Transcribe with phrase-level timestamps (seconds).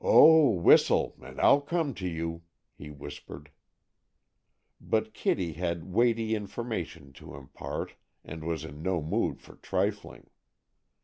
[0.00, 2.42] "Oh, whistle, and I'll come to you,"
[2.76, 3.50] he whispered.
[4.80, 7.94] But Kitty had weighty information to impart,
[8.24, 10.30] and was in no mood for trifling.